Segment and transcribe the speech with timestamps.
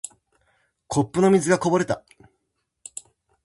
[0.87, 2.03] コップの水がこぼれた。